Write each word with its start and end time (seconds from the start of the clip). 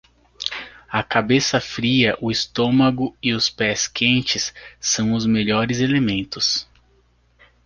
A 0.91 1.03
cabeça 1.03 1.61
fria, 1.61 2.17
o 2.19 2.31
estômago 2.31 3.15
e 3.21 3.33
os 3.35 3.51
pés 3.51 3.87
quentes 3.87 4.51
são 4.79 5.13
os 5.13 5.27
melhores 5.27 5.79
elementos. 5.79 6.67